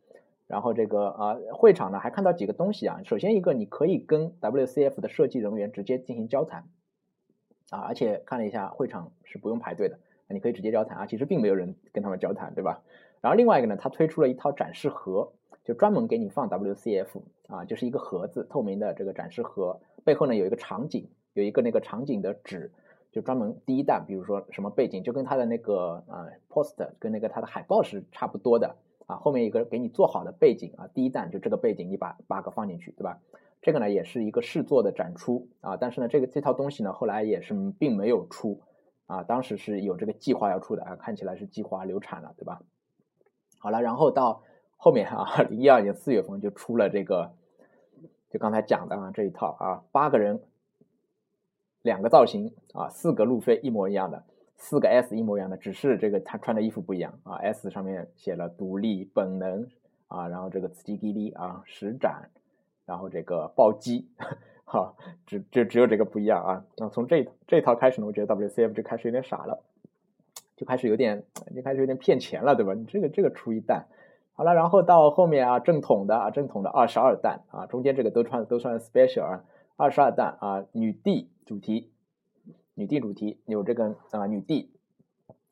[0.47, 6.63] 然后这个啊会场呢还看到几个东西啊，首先一个你可以跟 WCF 的设计人员直接进行交谈。
[7.69, 10.99] 啊，而且看了一下会场是不用排队的，你可以直接交谈。
[10.99, 12.81] 啊，其实并没有人跟他们交谈，对吧？
[13.19, 15.33] 然后另外一个呢，他推出了一套展示盒，
[15.65, 22.71] 就专门给你放 WCF 啊，就是一个盒子，透明的这个展示盒，背后呢有一个场景，有一个那个场景的纸，
[23.11, 33.19] 就专门第一弹，比如说什么背景，就跟他的那个啊 post 跟那个他的海报是差不多的啊，后面一个给你做好的背景啊，第一弹就这个背景，你把 bug 放进去，对吧？
[33.59, 38.61] 这个呢也是一个试做的展出啊，但是呢这个这套东西呢后来也是并没有出
[39.07, 42.61] 啊，当时是有这个计划要出的啊，看起来是计划流产了，对吧？
[43.57, 44.43] 好了，然后到
[44.77, 47.33] 后面啊，二零一二年四月份就出了这个，
[48.29, 50.43] 就刚才讲的啊这一套啊，八个人，
[51.81, 54.23] 两个造型啊，四个路飞一模一样的，
[54.57, 59.67] 四个 S 一模一样的，只是这个他穿的衣服不一样啊，S 上面写了独立本能
[60.07, 62.29] 啊，然后这个刺激吉利啊，实展，
[62.85, 64.07] 然后这个暴击，
[64.65, 64.93] 哈，
[65.25, 66.65] 只就只有这个不一样啊。
[66.77, 69.63] 那从这这套开始呢，我觉得 WCF 就开始有点傻了。
[70.55, 71.23] 就开始有点，
[71.55, 72.73] 就开始有点骗钱了，对吧？
[72.73, 73.85] 你这个这个出一弹，
[74.33, 79.43] 好了，然后到后面啊，正统的啊，正统的二十二弹啊，中间这个都穿都算 special 啊，
[79.75, 81.91] 二十二弹啊，女帝主题，
[82.79, 84.69] 女帝主题有这个啊女帝，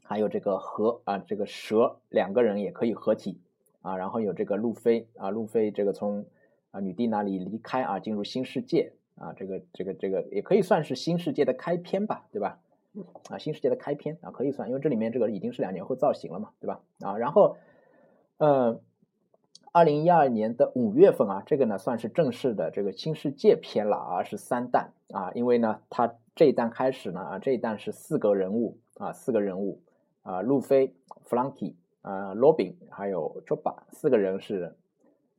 [0.04, 3.40] 还有这个和啊这个蛇两个人也可以合体
[3.82, 6.28] 啊，然后有这个路飞啊路飞这个从
[6.70, 12.60] 啊女帝那里离开啊进入新世界啊，这个这个这个也可以算是新世界的开篇吧，对吧？
[13.28, 16.80] 啊，新世界的开篇啊，可以算，因为这里面这个已经是两年后造型了嘛，对吧？
[17.00, 17.58] 啊，然后，
[18.38, 18.80] 呃，
[19.72, 29.82] 二零一二年的五月份啊，这个呢算是正式的这个新世界篇了啊，是三弹啊，因为呢，它这一弹开始呢啊，这一弹是四个人物啊，四个人物
[30.22, 30.94] 啊，路飞、
[31.24, 34.76] 弗兰基啊、罗宾还有 Chopper 四个人是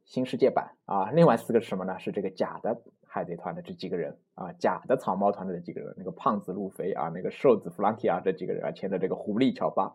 [0.05, 1.99] 新世界版啊，另外四个是什么呢？
[1.99, 2.81] 是这个假的。
[3.09, 9.95] 海贼团的这几个人啊，假的草帽团的这几个人，那个胖子路飞啊，那个瘦子弗兰基啊，这几个人啊，牵着这个狐狸乔巴，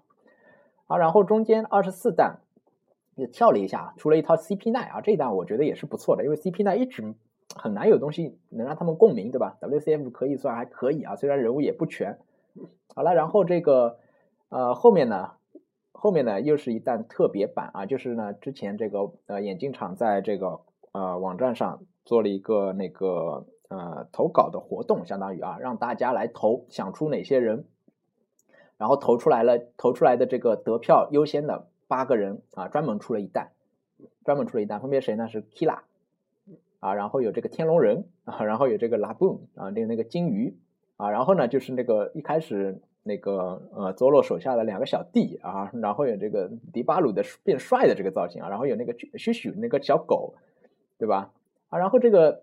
[0.87, 2.39] 啊，然后中间二十四弹
[3.13, 7.13] 也跳了一下，出了一套 CP 奈啊，这一弹我觉得也是不错的，因为 CP 奈一直
[7.55, 12.19] 很难有东西能让他们共鸣，对吧？WCF 可以算还可以啊，虽然人物也不全。
[12.95, 13.97] 好了，然后这个
[14.49, 15.31] 呃后面呢，
[15.91, 20.61] 后面呢又是一弹特别版啊，就是呢之前这个呃眼镜厂在这个
[20.91, 21.81] 呃网站上。
[22.03, 27.65] 做了一个那个呃投稿的活动，相当于啊让大家来投，想出哪些人，
[28.79, 33.51] 然后投出来了，投出来的这个得票优先的八个人啊，专门出了一弹，
[34.25, 35.27] 专门出了一弹，分别谁呢？
[35.27, 35.81] 是 Kila
[36.81, 40.57] 啊，然后有这个天龙人啊，然后有这个拉布啊，那那个金鱼
[40.97, 50.33] 啊，然后呢就是那个一开始那个呃 Zoro 手下的两个小弟啊，然后有这个迪巴鲁的变帅的这个造型啊，然后有那个嘘嘘那个小狗，
[50.97, 51.31] 对吧？
[51.69, 52.41] 啊，然后这个，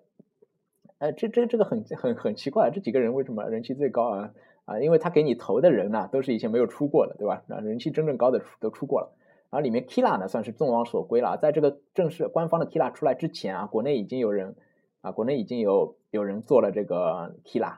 [0.99, 4.31] 呃，这这这个很很很奇怪，这几个人为什么人气最高啊？
[4.65, 7.43] 啊，因为他给你投的人呢，都是以前没有出过的，对吧？
[7.49, 9.18] 啊，人气真正高的都出过了。
[9.51, 11.37] 然后里面 Kila 呢，算是众望所归了。
[11.37, 14.57] 在这个正式官方的 Kila 出来之前啊，国内已经有人
[15.01, 17.77] 啊，国内已经有有人做了这个 Kila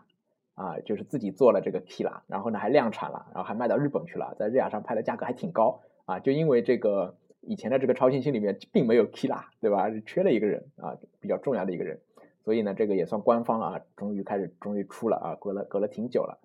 [0.54, 7.16] 啊，就是自己做了这个 Kila，然后呢还量产了，然后还卖到日本去了，在日亚上拍的价格还挺高啊，就因为这个。
[7.42, 9.88] 以前的这个超新星里面并没有 Kila，对吧？
[10.04, 11.98] 缺了一个人啊，比较重要的一个人，
[12.44, 16.38] 所以呢，这个也算官方啊，终于开始，终于出了啊，隔了隔了挺久了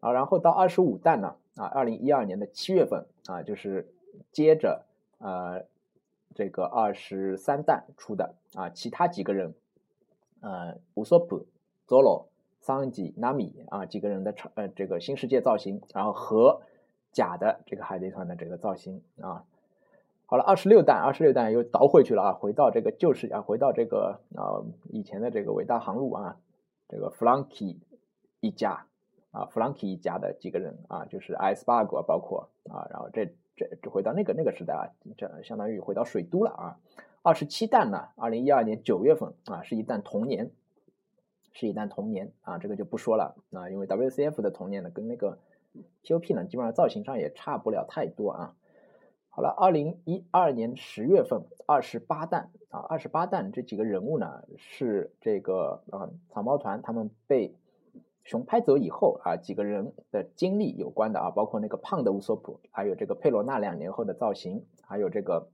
[0.00, 0.10] 啊。
[0.10, 3.86] 然后到二十五弹呢，啊，二零一二年的七月份啊，就是
[4.30, 4.84] 接着
[5.18, 5.64] 呃
[6.34, 9.54] 这个二十三弹出的啊，其他几个人，
[10.40, 11.46] 呃，乌索普、
[11.86, 12.26] Zoro、
[12.60, 16.62] 桑吉、纳米啊几个人的呃这个新世界造型，然后和
[17.12, 19.44] 假的这个海贼团的这个造型啊。
[20.24, 26.38] 好了，二十六弹，二十六弹又倒回去了啊，回到这个旧世啊，回到这个啊以前的这个伟大航路啊，
[26.88, 27.78] 这个弗兰基
[28.40, 28.86] 一家
[29.30, 34.82] 啊，弗兰基一家的几个人啊，就是艾斯巴格包括啊，然后这这回到那个那个时代啊，
[35.16, 36.80] 这相当于回到水都了啊。
[37.22, 40.50] 二十七弹呢，二零一二年九月份啊，是一弹童年，
[41.52, 45.38] 是一弹童年啊，这个就不说了啊，因为 WCF 的童年呢，跟那个
[46.02, 48.56] TOP 呢，基本上造型上也差不了太多啊。
[49.28, 57.54] 好了，二零一二年十月份，二十八弹啊，二十八弹这几个人物呢，是这个啊草帽团他们被
[58.24, 65.48] 熊拍走以后啊，几个人的经历有关的啊，包括那个胖的乌索普，还有这个佩罗娜两年后的造型，还有这个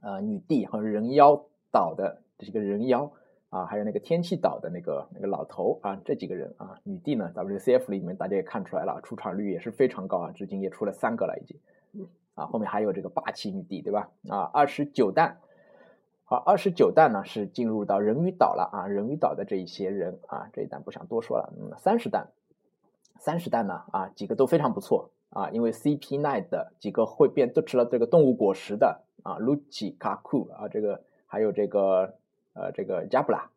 [0.00, 3.10] 呃女帝和人妖岛的这个人妖
[3.48, 11.58] 啊，还有那个天气岛的那个那个老头啊，这几个人啊，女帝呢，WCF 里面大家也看出来了，出场率也是非常高啊，至今也出了三个了已经。
[12.34, 14.10] 啊，后面还有这个霸气女帝，对吧？
[14.28, 15.38] 啊，二十九弹，
[16.34, 21.52] 好，二十九弹呢是进入到人鱼岛了啊，人鱼岛的这一些人啊，这一弹不想多说了。
[21.56, 22.32] 嗯，三十弹，
[23.20, 32.16] 三十弹呢啊，几个都非常不错啊，因为 CP9 的几个会变都吃了这个动物果实的啊，Luchi Kaku 啊，这个还有这个
[32.54, 33.48] 呃这个加布拉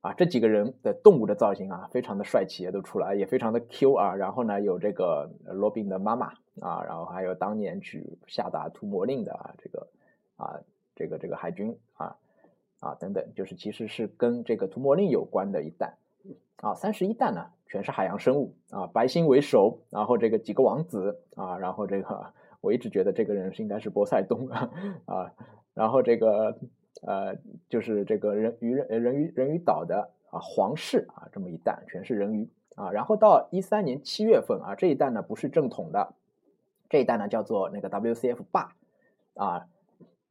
[0.00, 4.16] 啊，这几个人的动物的造型啊，非常的帅气，也都出来，也非常的 Q 啊。
[4.16, 9.86] 然后呢，有这个罗宾的妈妈啊，然后还有当年去下达屠魔令的啊，这个
[10.34, 10.58] 啊。
[10.96, 12.16] 这个这个海军啊
[12.80, 15.94] 啊等等，就是其实是跟这个屠魔令有关的一弹
[16.56, 22.32] 啊，三十一弹呢全是海洋生物啊，白星为首，然后这个几个王子啊，然后这个
[22.62, 24.70] 我一直觉得这个人是应该是波塞冬啊
[25.04, 25.32] 啊，
[25.74, 26.58] 然后这个
[27.02, 27.36] 呃
[27.68, 36.14] 就是这个人鱼人人鱼人鱼岛的啊皇室啊这么一弹全是人鱼啊，然后到一三年七月份啊这一弹呢不是正统的，
[36.88, 38.74] 这一弹呢叫做那个 WCF 霸
[39.34, 39.68] 啊。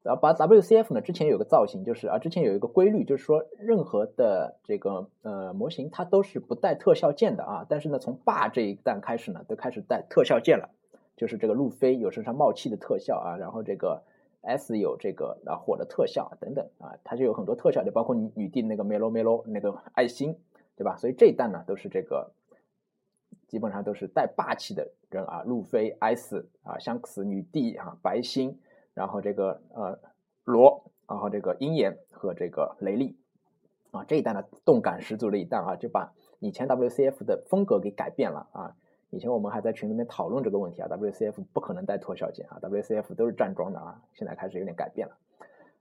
[0.06, 7.66] 然后把 WCF 呢，之前有个造型，就是啊，之前有一个规律，就是说任何的这个呃模型它都是不带特效键的啊。
[7.68, 10.70] 但是呢，从霸这一弹开始呢，都开始带特效键了，
[11.18, 14.04] 就是这个路飞有身上冒气的特效啊，然后这个
[14.42, 20.38] S 有这个啊火的特效等等啊，它就有很多特效，就包括女女帝那个 Melo Melo 那个爱心，
[20.78, 20.98] 对吧？
[20.98, 22.30] 所以这一弹呢都是这个
[23.48, 28.60] 基本上都是带霸气的人啊，路飞 S 啊，香克斯女帝啊，白星。
[28.96, 30.00] 然后这个呃
[30.46, 33.16] 罗，然后这个鹰眼和这个雷利，
[33.92, 38.76] 啊这一弹呢动感十足的一弹啊，就把以前 WCF 的风格给改变了啊。
[39.12, 44.02] 以前我们还在群里面讨论这个问题啊，WCF 不可能带特效件啊，WCF 都是站桩的啊。
[44.14, 45.16] 现在开始有点改变了。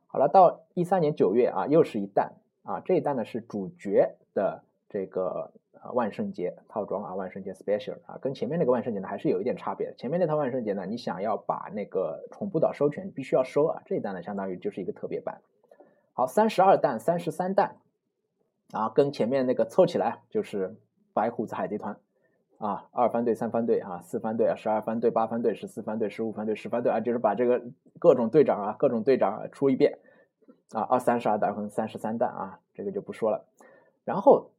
[0.07, 5.53] 好了，到一三年九月啊，又是一弹啊，这一弹呢是主角的这个。
[5.93, 9.95] 万圣节套装啊，万圣节 special 啊，跟前面那个万圣节呢还是有一点差别的。
[9.95, 13.83] 前面那套万圣节呢，你想要把那个宠物岛收全，必须要收啊。
[13.85, 15.43] 这一弹呢，相当于就是一个特别版。
[16.13, 17.77] 好，三十二弹、三十三弹
[18.73, 20.75] 啊，跟前面那个凑起来就是
[21.13, 21.99] 白胡子海贼团
[22.59, 27.63] 啊，二番队、三番队啊，四番队啊，十二番队、八番队、十四番队、十五番队、十番队啊，就是把这个
[27.99, 29.99] 各种队长啊，各种队长出一遍
[30.73, 33.45] 啊，二三十二弹和三十三弹啊，这个就不说了。
[34.05, 34.51] 然后。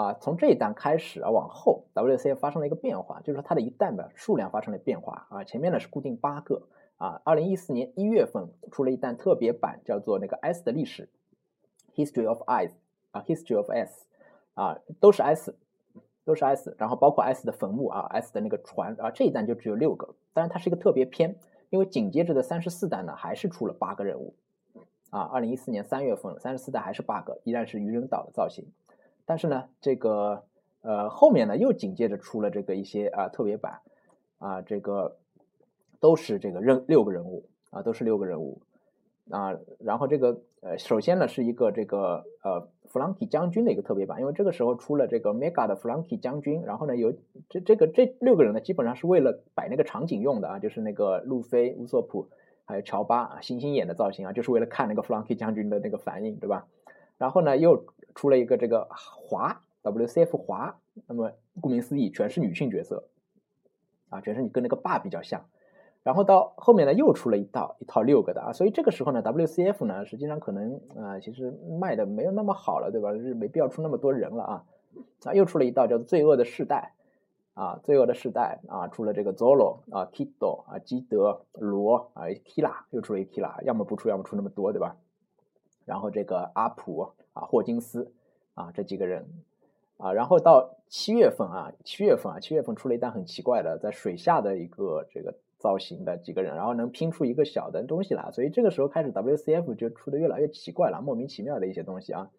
[0.00, 5.44] 啊，从这一弹开始啊，往后，WC 发生了一个变化，就是说它的一弹的数量发生了变化啊。
[5.44, 6.62] 前面呢是固定八个
[6.96, 11.10] 啊，二零一四年一月份出了一弹特别版，叫做那个 S 的历史
[11.94, 12.74] ，History of S
[13.10, 14.06] 啊，History of S
[14.54, 15.54] 啊，都是 S，
[16.24, 21.36] 都是 S，然后包括 S 的坟墓啊，S 的那个船啊，这一弹就只有六个，当然它是一个特别篇，
[21.68, 24.34] 因为紧接着的三十四弹呢还是出了八个人物
[25.10, 28.64] 啊，二零一四年三月份三十四弹还是八个，依然是愚人岛的造型。
[29.26, 30.42] 但是呢，这个
[30.82, 33.80] 呃后面呢又紧接着出了这个一些啊特别版
[34.38, 35.16] 啊，这个
[36.00, 38.60] 都是这个人六个人物啊，都是六个人物
[39.30, 39.56] 啊。
[39.78, 47.12] 然后这个呃首先呢是一个这个呃弗朗基将军的一个特别版，因为这个时候出了这个 mega 的弗朗基将军，然后呢有
[47.48, 52.28] 这这个这六个人呢基本上是为了摆那个场景用的啊，就是那个路飞、乌索普
[52.64, 56.66] 还有乔巴啊星星眼的造型啊，就是为了看那个弗朗基将军的那个反应，对吧？
[57.18, 57.84] 然后呢又。
[58.14, 63.04] 出了一个这个华 WCF 华，那么顾名思义，全是女性角色
[64.08, 65.46] 啊，全是你跟那个爸比较像。
[66.02, 73.12] 然后到后面呢，又出了一套一套六个的啊，所以这个时候呢，WCF 呢，实际上可能啊，其实卖的没有那么好了，对吧？
[73.12, 74.64] 是没必要出那么多人了啊。
[75.24, 76.94] 啊，又出了一道叫做罪恶的世代
[77.54, 84.96] 啊，罪恶的世代啊，出了这个 Zolo 啊，Tito 啊，基德罗啊，Kila 又出了一 Kila，要么不出，要么出那么多，对吧？
[85.84, 87.12] 然后这个阿普。
[87.46, 88.12] 霍金斯
[88.54, 89.26] 啊，这几个人
[89.96, 102.30] 啊，然后到七月份啊，七月份啊，七月份出了一单很奇怪的，在水下的一个这个造型的几个人，然后能拼出一个小的东西来，所以这个时候开始 WCF 就出的越来越奇怪了，莫名其妙的一些东西啊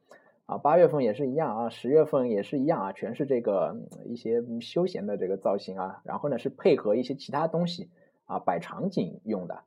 [0.48, 7.90] 啊，八月份也是一样啊，十月份也是一样啊，全是这个一些休闲的这个造型啊，然后呢是配合一些其他东西
[8.26, 9.64] 啊摆场景用的，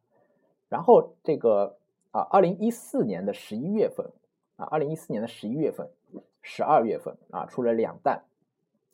[0.69, 1.77] 然后这个
[2.11, 4.11] 啊，二零一四年的十一月份。
[4.57, 5.89] 啊，二零一四年的十一月份、
[6.41, 8.23] 十二月份啊，出了两弹，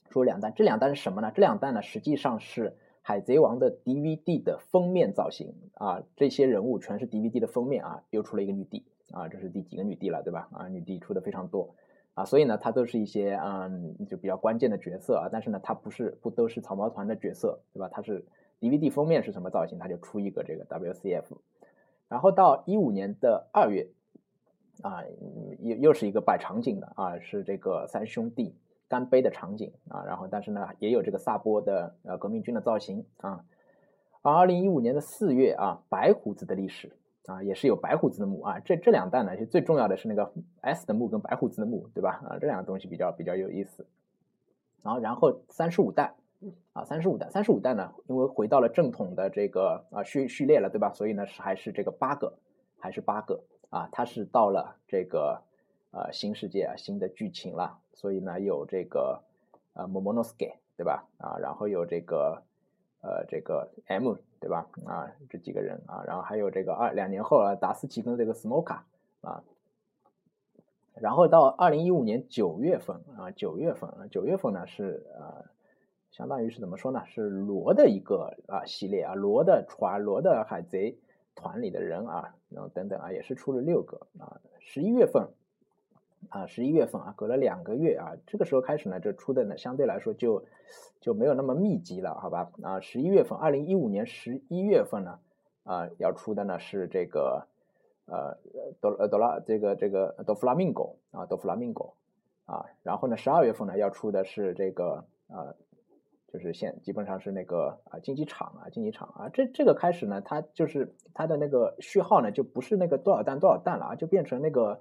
[0.08, 0.54] 出了两弹。
[0.54, 1.30] 这两弹是什么呢？
[1.34, 2.70] 这两弹呢，实际上是
[3.02, 6.02] 《海贼王》的 DVD 的封面造型啊。
[6.16, 8.02] 这些人物全是 DVD 的封面啊。
[8.08, 10.48] 又出了一个女帝啊，这是第几个女帝了，对吧？
[10.52, 11.74] 啊，女帝出的非常多
[12.14, 15.28] 啊，所以呢，它都是一些嗯，就比较关键的角色啊。
[15.30, 17.90] 但是呢，它不是不都是草帽团的角色，对吧？
[17.92, 18.24] 它是
[18.60, 21.36] DVD 封面是什么造型，它就出一个这个 WCF。
[22.08, 23.86] 然后到一五年的二月。
[24.82, 25.02] 啊，
[25.60, 28.54] 又又是一个摆场景的啊，是这个三兄弟
[28.88, 33.44] 干杯的场景啊，然后但是呢，也有这个萨波的呃革命军的造型啊。
[34.22, 36.92] 而二零一五年的四月啊，白胡子的历史
[37.26, 38.60] 啊，也是有白胡子的墓啊。
[38.60, 42.20] 这这两弹呢，就最重要的是那个 S 的墓跟白胡子的墓，对吧？
[42.28, 43.86] 啊，这两个东西比较比较有意思。
[44.82, 46.14] 然后然后三十五弹
[46.72, 50.92] 啊，三十五弹，三十五弹呢，因为回到了正统的这个啊序序列了，对吧？
[50.92, 52.34] 所以呢是还是这个八个，
[52.78, 55.42] 还是八个啊，它是到了这个
[55.90, 59.22] 呃新世界啊新的剧情了，所以呢有这个
[59.72, 61.08] 呃 Momonosuke 对吧？
[61.18, 62.42] 啊，然后有这个。
[63.02, 64.68] 呃，这个 M 对吧？
[64.84, 68.80] 啊，这几个人啊，然后还有这个二两年后啊，达斯奇跟这个 Smoka
[69.22, 69.42] 啊，
[70.92, 75.46] 然后到二零一五年九月份啊，九月份啊，九月份呢是呃，
[76.10, 77.02] 相当于是怎么说呢？
[77.06, 80.98] 是罗的一个啊系列啊，罗的船，罗的海贼
[81.40, 85.26] 团里的人啊，然后等等啊，也是出了六个啊，十一月份。
[86.28, 90.44] 啊，十一月份啊，隔了两个月啊，这个时候开始呢，这出的呢相对来说就
[91.00, 92.52] 就没有那么密集了，好吧？
[92.62, 95.18] 啊，十一月份，二零一五年十一月份呢，
[95.64, 97.46] 啊，要出的呢是这个
[98.04, 98.36] 呃，
[98.82, 101.94] 多呃多拉这个这个多弗拉明戈啊，多弗拉明戈
[102.44, 105.56] 啊，然后呢，十二月份呢要出的是这个呃，
[106.32, 114.80] 就是现基本上是那个啊竞技场啊竞技场啊，这这个开始呢，它就是它的那个序号呢就不是那个多少弹多少弹了啊，就变成那个。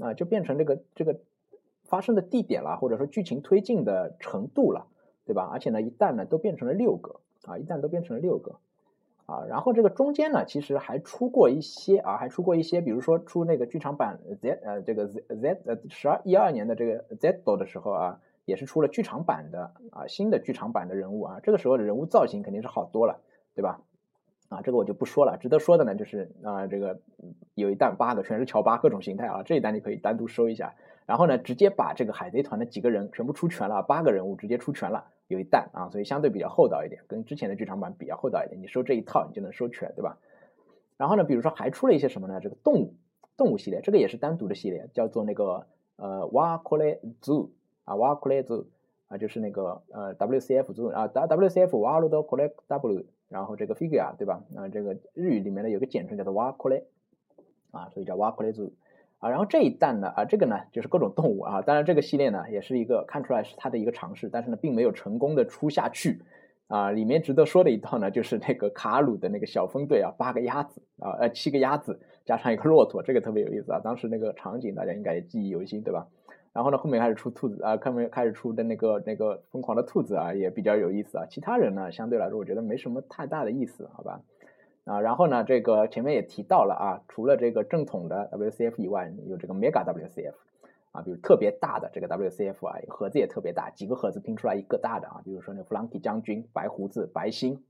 [0.00, 1.18] 啊，就变成这个这个
[1.82, 4.86] 发生的地点了，或者说剧情推进的程度了，
[5.26, 5.50] 对吧？
[5.52, 8.60] 而且呢，一旦呢都变成了六个啊，一旦都变成了六个
[9.26, 23.20] 啊，然后这个中间呢，其实还出过一些啊，还出过一些，比如说出那个剧场版 Z 呃这个 Z Z 呃十二一二年的这个 Z 多的时候啊，也是出了剧场版的啊新的剧场版的人物啊，这个时候的人物造型肯定是好多了，
[23.54, 23.82] 对吧？
[24.48, 25.36] 啊，这个我就不说了。
[25.36, 26.98] 值得说的呢，就是啊，这个
[27.54, 29.42] 有一弹八个，全是乔巴各种形态啊。
[29.42, 30.74] 这一弹你可以单独收一下。
[31.04, 38.58] 然后呢，直接把这个海贼团的几个人全部出全了，八个人物直接出全了，有一弹啊，所以相对比较厚道一点，跟之前的剧场版比较厚道一点。
[38.62, 40.16] 你收这一套，你就能收全，对吧？
[40.96, 42.40] 然后呢，比如说还出了一些什么呢？
[42.40, 42.94] 这个动物
[43.36, 47.50] 动物系列，这个也是单独的系列，叫做那个呃瓦库雷 zoo
[47.88, 48.66] 啊瓦库雷族
[49.08, 53.04] 啊，就是那个呃 WCF 族啊 WCF 瓦鲁多 collect W。
[53.30, 54.42] 然后这个 figure 对吧？
[54.56, 56.84] 啊，这个日语里面呢有个简称叫做 wakole，
[57.72, 58.72] 啊，所以叫 wakole 组
[59.18, 59.28] 啊。
[59.28, 61.60] 然后这一弹呢，啊，这个呢就是各种动物啊。
[61.60, 66.22] 当然这个系列呢也是一个看出来是它的一个尝试，但是呢并没有成功的出下去
[66.68, 66.90] 啊。
[66.90, 73.80] 里面值得说的一套呢就是那个卡鲁的那个小分队啊，八个鸭子啊，呃七个鸭子加上一个骆驼，这个特别有意思啊。
[73.84, 76.06] 当时那个场景大家应该也记忆犹新，对吧？
[76.52, 81.26] 然后呢，后面开始出兔子啊，后面开始出的那个那个疯狂的兔子啊，也比较有意思啊。
[81.30, 84.20] 其他人呢，相对来说我觉得没什么太大的意思，好吧？
[84.84, 90.34] 啊，然后呢，这个前面也提到了啊，除了这个正统的 WCF 以外，有这个 Mega WCF
[90.92, 97.62] 啊，比如特别大的这个 WCF 啊，盒子也特别大，几个盒子拼出来一个大的啊，比如说那弗朗提将军、白胡子、白星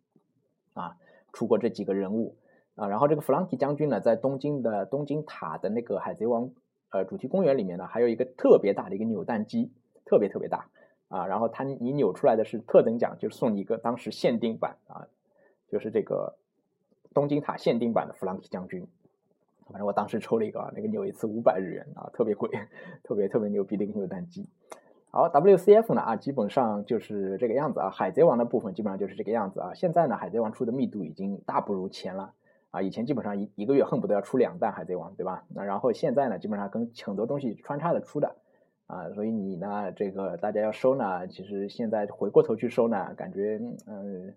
[0.72, 0.96] 啊，
[1.32, 2.36] 出过这几个人物
[2.76, 2.86] 啊。
[2.86, 6.50] 然后这个弗朗提将军呢，在东京的东京塔的那个海贼王。
[6.90, 9.70] 呃，主题公园里面呢，还有一个特别大的一个扭蛋机，
[10.04, 10.68] 特别特别大
[11.08, 11.26] 啊。
[11.26, 15.06] 然后它你扭出来的是特等奖，就送你一个当时限定版啊，
[15.68, 16.36] 就是这个
[17.12, 18.86] 东京塔限定版的弗兰克将军。
[19.70, 22.48] 反正我当时抽了一个啊，那个扭一次五百日元啊，特别贵，
[23.02, 24.48] 特别特别牛逼的一个扭蛋机。
[25.10, 27.90] 好，WCF 呢啊，基本上就是这个样子啊。
[27.90, 29.74] 海贼王的部分基本上就是这个样子啊。
[29.74, 32.32] 现在呢，海贼王出的密度已经大不如前了。
[32.70, 35.44] 啊，以前基本上一一个月恨不得要出两弹海贼王，对吧？
[35.48, 38.36] 那然后现在呢，基本上跟很多东西穿插的出的，
[38.86, 44.34] 啊，所以你呢，这个大家要收呢，其实现在回过头去收呢，感觉嗯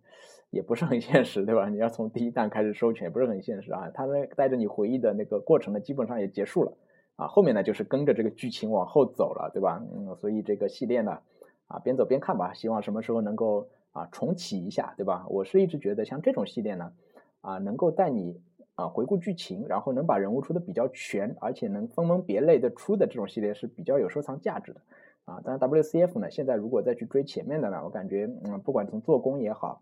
[0.50, 1.68] 也不是很现实，对吧？
[1.68, 3.92] 你要从第一弹开始收全，也不是很现实啊。
[3.94, 6.72] 它呢带着你回忆的那个过程呢，基本上也结束了，
[7.18, 9.84] 啊，后面呢就是跟着这个剧情往后走了，对吧？
[9.94, 11.20] 嗯，所以这个系列呢，
[11.68, 15.26] 啊，边走边看吧，希望什么时候能够啊重启一下，对吧？
[15.28, 16.94] 我是一直觉得像这种系列呢。
[17.42, 18.40] 啊，能够带你
[18.76, 24.82] 啊回顾剧情，然后能把人物出的比较全，而且能分门别类的出的这种系列是比较有收藏价值的
[25.26, 25.42] 啊。
[25.44, 29.82] 当然，WCF 呢，现在如果再去追前面的呢，我感觉嗯，不管从做工也好，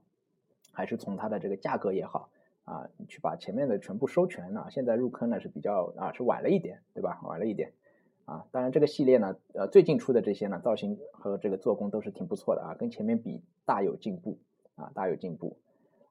[0.72, 2.30] 还是从它的这个价格也好
[2.64, 7.20] 啊，去把前面的全部收全了，现在入坑呢是比较啊是晚了一点，对吧？
[7.24, 7.74] 晚了一点
[8.26, 8.45] 啊。
[8.51, 14.38] 当然，这个系列呢，呃，最近出的这些呢，造型和这个做工都是挺不错的啊，跟前面比大有进步
[14.76, 15.57] 啊，大有进步。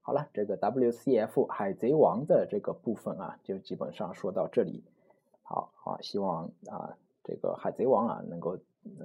[0.09, 4.83] 好了，这个 WCF 海贼王的这个部分啊，就基本上说到这里。
[5.43, 8.59] 好好，希望啊，这个海贼王啊，能够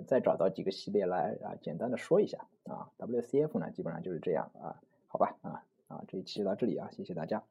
[0.08, 2.90] 再找到几个系列来啊，简单的说一下啊。
[2.98, 4.80] WCF 呢，基本上就是这样啊。
[5.08, 7.44] 好吧，啊啊，这一期就到这里啊，谢谢大家。